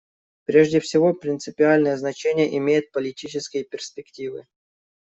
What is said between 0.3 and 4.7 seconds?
Прежде всего принципиальное значение имеют политические перспективы.